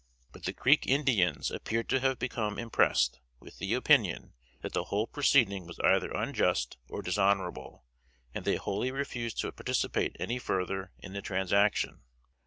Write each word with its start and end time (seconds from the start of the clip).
But 0.31 0.45
the 0.45 0.53
Creek 0.53 0.87
Indians 0.87 1.51
appear 1.51 1.83
to 1.83 1.99
have 1.99 2.17
become 2.17 2.57
impressed 2.57 3.19
with 3.39 3.59
the 3.59 3.75
opinion, 3.75 4.33
that 4.61 4.73
the 4.73 4.85
whole 4.85 5.05
proceeding 5.05 5.67
was 5.67 5.79
either 5.81 6.09
unjust 6.11 6.77
or 6.89 7.03
dishonorable, 7.03 7.85
and 8.33 8.43
they 8.43 8.55
wholly 8.55 8.89
refused 8.89 9.37
to 9.41 9.51
participate 9.51 10.15
any 10.19 10.39
further 10.39 10.91
in 10.97 11.13
the 11.13 11.21
transaction. 11.21 12.01